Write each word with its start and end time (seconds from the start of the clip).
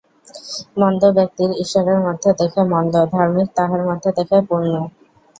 মন্দ 0.77 1.01
ব্যক্তি 1.17 1.43
ঈশ্বরের 1.63 1.99
মধ্যে 2.05 2.29
দেখে 2.39 2.61
মন্দ, 2.71 2.93
ধার্মিক 3.11 3.47
তাঁহার 3.57 3.81
মধ্যে 3.89 4.09
দেখেন 4.17 4.41
পুণ্য। 4.49 4.73